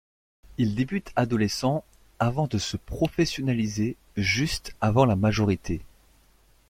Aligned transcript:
Il 0.57 0.73
débute 0.73 1.11
adolescent 1.15 1.83
avant 2.17 2.47
de 2.47 2.57
se 2.57 2.75
professionnaliser 2.75 3.97
juste 4.17 4.75
avant 4.81 5.05
la 5.05 5.15
majorité. 5.15 5.79